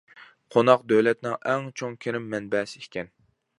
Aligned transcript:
قوناق 0.55 0.85
دۆلەتنىڭ 0.91 1.35
ئەڭ 1.51 1.69
چوڭ 1.81 1.95
كىرىم 2.07 2.25
مەنبەسى 2.35 2.83
ئىكەن! 2.85 3.15